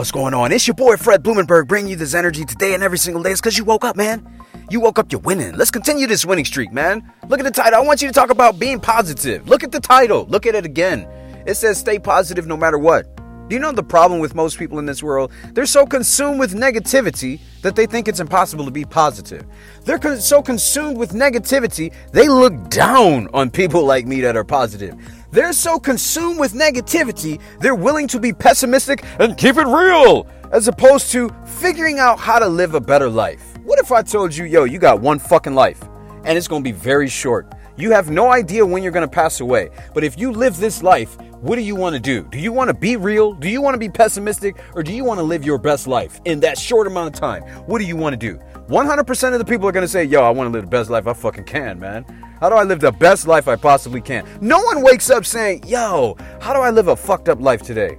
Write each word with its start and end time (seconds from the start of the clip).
What's 0.00 0.12
going 0.12 0.32
on? 0.32 0.50
It's 0.50 0.66
your 0.66 0.74
boy 0.76 0.96
Fred 0.96 1.22
Blumenberg 1.22 1.68
bringing 1.68 1.90
you 1.90 1.96
this 1.96 2.14
energy 2.14 2.46
today 2.46 2.72
and 2.72 2.82
every 2.82 2.96
single 2.96 3.22
day. 3.22 3.32
It's 3.32 3.40
because 3.42 3.58
you 3.58 3.64
woke 3.64 3.84
up, 3.84 3.96
man. 3.96 4.26
You 4.70 4.80
woke 4.80 4.98
up, 4.98 5.12
you're 5.12 5.20
winning. 5.20 5.54
Let's 5.58 5.70
continue 5.70 6.06
this 6.06 6.24
winning 6.24 6.46
streak, 6.46 6.72
man. 6.72 7.12
Look 7.28 7.38
at 7.38 7.42
the 7.42 7.50
title. 7.50 7.78
I 7.78 7.82
want 7.84 8.00
you 8.00 8.08
to 8.08 8.14
talk 8.14 8.30
about 8.30 8.58
being 8.58 8.80
positive. 8.80 9.46
Look 9.46 9.62
at 9.62 9.72
the 9.72 9.78
title. 9.78 10.24
Look 10.30 10.46
at 10.46 10.54
it 10.54 10.64
again. 10.64 11.06
It 11.46 11.56
says 11.56 11.78
stay 11.78 11.98
positive 11.98 12.46
no 12.46 12.56
matter 12.56 12.78
what. 12.78 13.14
Do 13.50 13.54
you 13.56 13.60
know 13.60 13.72
the 13.72 13.82
problem 13.82 14.20
with 14.20 14.34
most 14.34 14.58
people 14.58 14.78
in 14.78 14.86
this 14.86 15.02
world? 15.02 15.32
They're 15.52 15.66
so 15.66 15.84
consumed 15.84 16.40
with 16.40 16.54
negativity 16.54 17.38
that 17.60 17.76
they 17.76 17.84
think 17.84 18.08
it's 18.08 18.20
impossible 18.20 18.64
to 18.64 18.70
be 18.70 18.86
positive. 18.86 19.44
They're 19.82 19.98
con- 19.98 20.20
so 20.20 20.40
consumed 20.40 20.96
with 20.96 21.12
negativity, 21.12 21.92
they 22.12 22.26
look 22.28 22.70
down 22.70 23.28
on 23.34 23.50
people 23.50 23.84
like 23.84 24.06
me 24.06 24.22
that 24.22 24.34
are 24.34 24.44
positive. 24.44 24.94
They're 25.32 25.52
so 25.52 25.78
consumed 25.78 26.40
with 26.40 26.54
negativity, 26.54 27.40
they're 27.60 27.76
willing 27.76 28.08
to 28.08 28.18
be 28.18 28.32
pessimistic 28.32 29.04
and 29.20 29.36
keep 29.36 29.56
it 29.56 29.66
real, 29.66 30.26
as 30.50 30.66
opposed 30.66 31.12
to 31.12 31.30
figuring 31.44 32.00
out 32.00 32.18
how 32.18 32.40
to 32.40 32.48
live 32.48 32.74
a 32.74 32.80
better 32.80 33.08
life. 33.08 33.56
What 33.62 33.78
if 33.78 33.92
I 33.92 34.02
told 34.02 34.34
you, 34.34 34.44
yo, 34.44 34.64
you 34.64 34.80
got 34.80 35.00
one 35.00 35.20
fucking 35.20 35.54
life, 35.54 35.82
and 36.24 36.36
it's 36.36 36.48
gonna 36.48 36.64
be 36.64 36.72
very 36.72 37.08
short? 37.08 37.46
You 37.76 37.92
have 37.92 38.10
no 38.10 38.32
idea 38.32 38.66
when 38.66 38.82
you're 38.82 38.90
gonna 38.90 39.06
pass 39.06 39.40
away. 39.40 39.70
But 39.94 40.02
if 40.02 40.18
you 40.18 40.32
live 40.32 40.56
this 40.56 40.82
life, 40.82 41.16
what 41.40 41.56
do 41.56 41.62
you 41.62 41.76
want 41.76 41.94
to 41.94 42.00
do? 42.00 42.24
Do 42.24 42.38
you 42.38 42.52
want 42.52 42.68
to 42.68 42.74
be 42.74 42.96
real? 42.96 43.32
Do 43.32 43.48
you 43.48 43.62
want 43.62 43.72
to 43.74 43.78
be 43.78 43.88
pessimistic? 43.88 44.60
Or 44.74 44.82
do 44.82 44.92
you 44.92 45.04
want 45.04 45.18
to 45.18 45.24
live 45.24 45.42
your 45.42 45.56
best 45.56 45.86
life 45.86 46.20
in 46.26 46.40
that 46.40 46.58
short 46.58 46.86
amount 46.86 47.14
of 47.14 47.18
time? 47.18 47.42
What 47.64 47.78
do 47.78 47.86
you 47.86 47.96
want 47.96 48.12
to 48.12 48.18
do? 48.18 48.38
100% 48.68 49.32
of 49.32 49.38
the 49.38 49.44
people 49.44 49.66
are 49.66 49.72
to 49.72 49.88
say, 49.88 50.04
yo, 50.04 50.22
I 50.22 50.28
want 50.28 50.48
to 50.48 50.52
live 50.52 50.64
the 50.64 50.70
best 50.70 50.90
life 50.90 51.06
I 51.06 51.14
fucking 51.14 51.44
can, 51.44 51.78
man. 51.78 52.04
How 52.40 52.48
do 52.48 52.54
I 52.54 52.62
live 52.62 52.80
the 52.80 52.90
best 52.90 53.26
life 53.26 53.48
I 53.48 53.56
possibly 53.56 54.00
can? 54.00 54.26
No 54.40 54.62
one 54.62 54.80
wakes 54.80 55.10
up 55.10 55.26
saying, 55.26 55.64
yo, 55.66 56.16
how 56.40 56.54
do 56.54 56.60
I 56.60 56.70
live 56.70 56.88
a 56.88 56.96
fucked 56.96 57.28
up 57.28 57.38
life 57.42 57.60
today? 57.60 57.98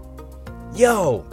Yo, 0.74 1.24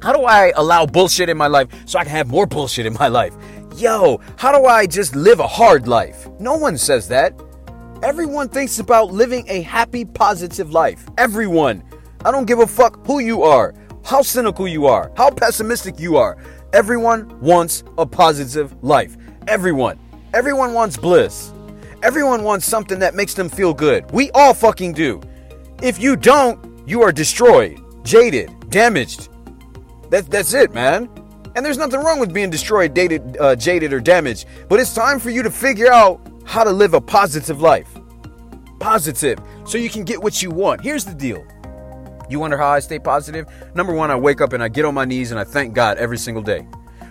how 0.00 0.14
do 0.14 0.24
I 0.24 0.52
allow 0.56 0.86
bullshit 0.86 1.28
in 1.28 1.36
my 1.36 1.48
life 1.48 1.68
so 1.84 1.98
I 1.98 2.04
can 2.04 2.12
have 2.12 2.28
more 2.28 2.46
bullshit 2.46 2.86
in 2.86 2.94
my 2.94 3.08
life? 3.08 3.34
Yo, 3.76 4.22
how 4.38 4.58
do 4.58 4.64
I 4.64 4.86
just 4.86 5.14
live 5.14 5.38
a 5.38 5.46
hard 5.46 5.86
life? 5.86 6.28
No 6.40 6.56
one 6.56 6.78
says 6.78 7.08
that. 7.08 7.38
Everyone 8.02 8.48
thinks 8.48 8.78
about 8.78 9.12
living 9.12 9.44
a 9.48 9.60
happy, 9.60 10.06
positive 10.06 10.70
life. 10.70 11.06
Everyone. 11.18 11.84
I 12.24 12.30
don't 12.30 12.46
give 12.46 12.60
a 12.60 12.66
fuck 12.66 13.06
who 13.06 13.18
you 13.18 13.42
are, 13.42 13.74
how 14.02 14.22
cynical 14.22 14.66
you 14.66 14.86
are, 14.86 15.12
how 15.14 15.30
pessimistic 15.30 16.00
you 16.00 16.16
are. 16.16 16.38
Everyone 16.72 17.38
wants 17.38 17.84
a 17.98 18.06
positive 18.06 18.74
life. 18.82 19.18
Everyone. 19.46 19.98
Everyone 20.32 20.72
wants 20.72 20.96
bliss. 20.96 21.52
Everyone 22.02 22.44
wants 22.44 22.66
something 22.66 22.98
that 22.98 23.14
makes 23.14 23.34
them 23.34 23.48
feel 23.48 23.72
good. 23.72 24.10
We 24.10 24.30
all 24.32 24.52
fucking 24.52 24.92
do. 24.92 25.20
If 25.82 25.98
you 25.98 26.16
don't, 26.16 26.86
you 26.88 27.02
are 27.02 27.10
destroyed, 27.10 27.80
jaded, 28.04 28.70
damaged. 28.70 29.28
That, 30.10 30.30
that's 30.30 30.52
it, 30.52 30.74
man. 30.74 31.08
And 31.54 31.64
there's 31.64 31.78
nothing 31.78 32.00
wrong 32.00 32.20
with 32.20 32.34
being 32.34 32.50
destroyed, 32.50 32.92
dated, 32.92 33.38
uh, 33.40 33.56
jaded, 33.56 33.92
or 33.92 34.00
damaged. 34.00 34.46
But 34.68 34.78
it's 34.78 34.94
time 34.94 35.18
for 35.18 35.30
you 35.30 35.42
to 35.42 35.50
figure 35.50 35.90
out 35.90 36.20
how 36.44 36.64
to 36.64 36.70
live 36.70 36.92
a 36.92 37.00
positive 37.00 37.62
life. 37.62 37.88
Positive, 38.78 39.38
so 39.64 39.78
you 39.78 39.88
can 39.88 40.04
get 40.04 40.22
what 40.22 40.42
you 40.42 40.50
want. 40.50 40.82
Here's 40.82 41.06
the 41.06 41.14
deal. 41.14 41.44
You 42.28 42.40
wonder 42.40 42.58
how 42.58 42.68
I 42.68 42.80
stay 42.80 42.98
positive? 42.98 43.46
Number 43.74 43.94
one, 43.94 44.10
I 44.10 44.16
wake 44.16 44.42
up 44.42 44.52
and 44.52 44.62
I 44.62 44.68
get 44.68 44.84
on 44.84 44.94
my 44.94 45.06
knees 45.06 45.30
and 45.30 45.40
I 45.40 45.44
thank 45.44 45.74
God 45.74 45.96
every 45.96 46.18
single 46.18 46.42
day. 46.42 46.66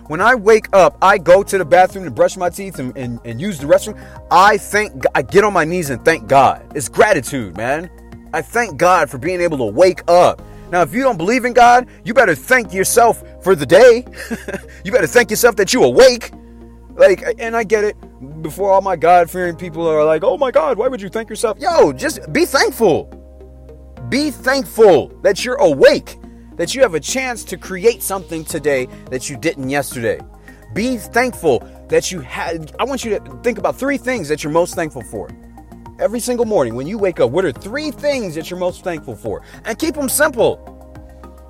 When 0.08 0.20
I 0.20 0.36
wake 0.36 0.68
up, 0.72 0.96
I 1.02 1.18
go 1.18 1.42
to 1.42 1.58
the 1.58 1.64
bathroom 1.64 2.04
to 2.04 2.10
brush 2.12 2.36
my 2.36 2.48
teeth 2.48 2.78
and, 2.78 2.96
and, 2.96 3.18
and 3.24 3.40
use 3.40 3.58
the 3.58 3.66
restroom. 3.66 4.00
I 4.30 4.56
thank 4.56 5.04
I 5.16 5.22
get 5.22 5.42
on 5.42 5.52
my 5.52 5.64
knees 5.64 5.90
and 5.90 6.04
thank 6.04 6.28
God. 6.28 6.64
It's 6.76 6.88
gratitude, 6.88 7.56
man. 7.56 7.90
I 8.32 8.40
thank 8.42 8.76
God 8.76 9.10
for 9.10 9.18
being 9.18 9.40
able 9.40 9.58
to 9.58 9.64
wake 9.64 10.08
up. 10.08 10.40
Now, 10.70 10.82
if 10.82 10.92
you 10.92 11.02
don't 11.02 11.16
believe 11.16 11.44
in 11.44 11.52
God, 11.52 11.88
you 12.04 12.14
better 12.14 12.34
thank 12.34 12.72
yourself 12.72 13.22
for 13.42 13.54
the 13.56 13.66
day. 13.66 14.04
you 14.84 14.92
better 14.92 15.06
thank 15.06 15.30
yourself 15.30 15.56
that 15.56 15.72
you 15.72 15.82
awake. 15.82 16.32
Like, 16.94 17.24
and 17.38 17.56
I 17.56 17.64
get 17.64 17.84
it. 17.84 17.96
Before 18.42 18.70
all 18.70 18.80
my 18.80 18.96
God 18.96 19.30
fearing 19.30 19.56
people 19.56 19.86
are 19.86 20.04
like, 20.04 20.24
oh 20.24 20.38
my 20.38 20.50
God, 20.50 20.78
why 20.78 20.88
would 20.88 21.02
you 21.02 21.08
thank 21.08 21.28
yourself? 21.28 21.58
Yo, 21.58 21.92
just 21.92 22.32
be 22.32 22.46
thankful. 22.46 23.04
Be 24.08 24.30
thankful 24.30 25.08
that 25.22 25.44
you're 25.44 25.56
awake, 25.56 26.16
that 26.56 26.74
you 26.74 26.82
have 26.82 26.94
a 26.94 27.00
chance 27.00 27.44
to 27.44 27.56
create 27.56 28.02
something 28.02 28.44
today 28.44 28.86
that 29.10 29.30
you 29.30 29.36
didn't 29.36 29.68
yesterday. 29.68 30.20
Be 30.74 30.96
thankful 30.96 31.60
that 31.88 32.10
you 32.10 32.20
had. 32.20 32.74
I 32.78 32.84
want 32.84 33.04
you 33.04 33.18
to 33.18 33.40
think 33.42 33.58
about 33.58 33.76
three 33.76 33.98
things 33.98 34.28
that 34.28 34.42
you're 34.42 34.52
most 34.52 34.74
thankful 34.74 35.02
for. 35.02 35.30
Every 35.98 36.20
single 36.20 36.44
morning 36.44 36.74
when 36.74 36.86
you 36.86 36.98
wake 36.98 37.20
up, 37.20 37.30
what 37.30 37.44
are 37.44 37.52
three 37.52 37.90
things 37.90 38.34
that 38.34 38.50
you're 38.50 38.58
most 38.58 38.84
thankful 38.84 39.16
for? 39.16 39.42
And 39.64 39.78
keep 39.78 39.94
them 39.94 40.08
simple. 40.08 40.72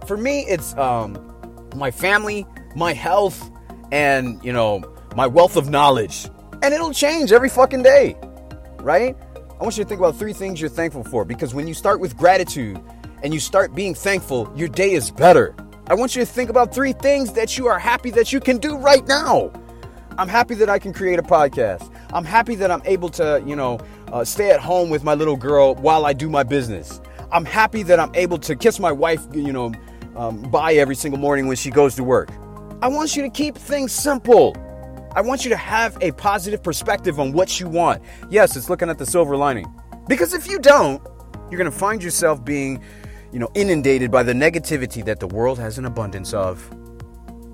For 0.06 0.16
me, 0.16 0.42
it's 0.42 0.76
um, 0.76 1.34
my 1.74 1.90
family, 1.90 2.46
my 2.76 2.92
health, 2.92 3.50
and, 3.90 4.42
you 4.44 4.52
know, 4.52 4.84
my 5.16 5.26
wealth 5.26 5.56
of 5.56 5.68
knowledge. 5.68 6.28
And 6.62 6.72
it'll 6.72 6.92
change 6.92 7.32
every 7.32 7.48
fucking 7.48 7.82
day, 7.82 8.16
right? 8.80 9.16
I 9.58 9.62
want 9.62 9.76
you 9.78 9.84
to 9.84 9.88
think 9.88 10.00
about 10.00 10.16
three 10.16 10.32
things 10.32 10.60
you're 10.60 10.70
thankful 10.70 11.02
for 11.02 11.24
because 11.24 11.54
when 11.54 11.66
you 11.66 11.74
start 11.74 11.98
with 11.98 12.16
gratitude 12.16 12.80
and 13.26 13.34
you 13.34 13.40
start 13.40 13.74
being 13.74 13.92
thankful, 13.92 14.48
your 14.54 14.68
day 14.68 14.92
is 14.92 15.10
better. 15.10 15.52
I 15.88 15.94
want 15.94 16.14
you 16.14 16.22
to 16.22 16.26
think 16.26 16.48
about 16.48 16.72
three 16.72 16.92
things 16.92 17.32
that 17.32 17.58
you 17.58 17.66
are 17.66 17.76
happy 17.76 18.10
that 18.10 18.32
you 18.32 18.38
can 18.38 18.58
do 18.58 18.76
right 18.76 19.04
now. 19.08 19.50
I'm 20.16 20.28
happy 20.28 20.54
that 20.54 20.70
I 20.70 20.78
can 20.78 20.92
create 20.92 21.18
a 21.18 21.24
podcast. 21.24 21.92
I'm 22.12 22.24
happy 22.24 22.54
that 22.54 22.70
I'm 22.70 22.82
able 22.84 23.08
to, 23.08 23.42
you 23.44 23.56
know, 23.56 23.80
uh, 24.12 24.24
stay 24.24 24.52
at 24.52 24.60
home 24.60 24.90
with 24.90 25.02
my 25.02 25.14
little 25.14 25.34
girl 25.34 25.74
while 25.74 26.06
I 26.06 26.12
do 26.12 26.30
my 26.30 26.44
business. 26.44 27.00
I'm 27.32 27.44
happy 27.44 27.82
that 27.82 27.98
I'm 27.98 28.14
able 28.14 28.38
to 28.38 28.54
kiss 28.54 28.78
my 28.78 28.92
wife, 28.92 29.26
you 29.32 29.52
know, 29.52 29.72
um, 30.14 30.42
bye 30.42 30.74
every 30.74 30.94
single 30.94 31.18
morning 31.18 31.48
when 31.48 31.56
she 31.56 31.70
goes 31.70 31.96
to 31.96 32.04
work. 32.04 32.30
I 32.80 32.86
want 32.86 33.16
you 33.16 33.22
to 33.22 33.28
keep 33.28 33.56
things 33.56 33.90
simple. 33.90 34.56
I 35.16 35.20
want 35.20 35.44
you 35.44 35.50
to 35.50 35.56
have 35.56 35.98
a 36.00 36.12
positive 36.12 36.62
perspective 36.62 37.18
on 37.18 37.32
what 37.32 37.58
you 37.58 37.68
want. 37.68 38.04
Yes, 38.30 38.54
it's 38.56 38.70
looking 38.70 38.88
at 38.88 38.98
the 38.98 39.06
silver 39.06 39.36
lining. 39.36 39.66
Because 40.06 40.32
if 40.32 40.46
you 40.46 40.60
don't, 40.60 41.02
you're 41.50 41.58
going 41.58 41.70
to 41.70 41.76
find 41.76 42.02
yourself 42.02 42.44
being, 42.44 42.82
you 43.36 43.40
know, 43.40 43.50
inundated 43.52 44.10
by 44.10 44.22
the 44.22 44.32
negativity 44.32 45.04
that 45.04 45.20
the 45.20 45.26
world 45.26 45.58
has 45.58 45.76
an 45.76 45.84
abundance 45.84 46.32
of. 46.32 46.70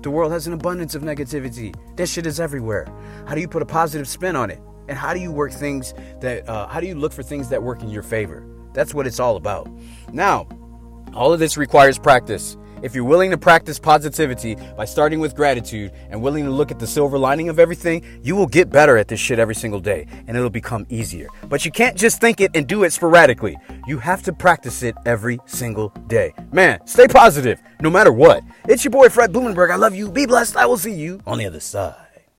The 0.01 0.09
world 0.09 0.31
has 0.31 0.47
an 0.47 0.53
abundance 0.53 0.95
of 0.95 1.01
negativity. 1.01 1.75
That 1.97 2.07
shit 2.07 2.25
is 2.25 2.39
everywhere. 2.39 2.87
How 3.27 3.35
do 3.35 3.41
you 3.41 3.49
put 3.49 3.61
a 3.61 3.65
positive 3.65 4.07
spin 4.07 4.37
on 4.37 4.49
it? 4.49 4.61
And 4.87 4.97
how 4.97 5.13
do 5.13 5.19
you 5.19 5.29
work 5.29 5.51
things 5.51 5.93
that, 6.21 6.47
uh, 6.47 6.67
how 6.67 6.79
do 6.79 6.87
you 6.87 6.95
look 6.95 7.11
for 7.11 7.21
things 7.21 7.49
that 7.49 7.61
work 7.61 7.81
in 7.81 7.89
your 7.89 8.01
favor? 8.01 8.47
That's 8.71 8.93
what 8.93 9.05
it's 9.05 9.19
all 9.19 9.35
about. 9.35 9.69
Now, 10.13 10.47
all 11.13 11.33
of 11.33 11.39
this 11.39 11.57
requires 11.57 11.99
practice. 11.99 12.55
If 12.83 12.93
you're 12.93 13.05
willing 13.05 13.31
to 13.31 13.37
practice 13.37 13.79
positivity 13.79 14.57
by 14.75 14.83
starting 14.83 15.21
with 15.21 15.37
gratitude 15.37 15.93
and 16.09 16.21
willing 16.21 16.43
to 16.43 16.51
look 16.51 16.69
at 16.69 16.79
the 16.79 16.85
silver 16.85 17.17
lining 17.17 17.47
of 17.47 17.57
everything, 17.57 18.03
you 18.21 18.35
will 18.35 18.45
get 18.45 18.69
better 18.69 18.97
at 18.97 19.07
this 19.07 19.21
shit 19.21 19.39
every 19.39 19.55
single 19.55 19.79
day 19.79 20.05
and 20.27 20.35
it'll 20.35 20.49
become 20.49 20.85
easier. 20.89 21.29
But 21.47 21.63
you 21.63 21.71
can't 21.71 21.95
just 21.95 22.19
think 22.19 22.41
it 22.41 22.51
and 22.53 22.67
do 22.67 22.83
it 22.83 22.91
sporadically. 22.91 23.55
You 23.87 23.99
have 23.99 24.21
to 24.23 24.33
practice 24.33 24.83
it 24.83 24.95
every 25.05 25.39
single 25.45 25.93
day. 26.07 26.33
Man, 26.51 26.85
stay 26.85 27.07
positive 27.07 27.63
no 27.79 27.89
matter 27.89 28.11
what. 28.11 28.43
It's 28.65 28.83
your 28.83 28.91
boy 28.91 29.07
Fred 29.07 29.31
Blumenberg. 29.31 29.71
I 29.71 29.77
love 29.77 29.95
you. 29.95 30.11
Be 30.11 30.25
blessed. 30.25 30.57
I 30.57 30.65
will 30.65 30.77
see 30.77 30.93
you 30.93 31.21
on 31.25 31.37
the 31.37 31.45
other 31.45 31.61
side. 31.61 32.02